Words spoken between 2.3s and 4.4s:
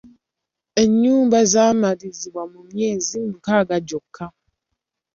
mu myezi mukaaga gyokka.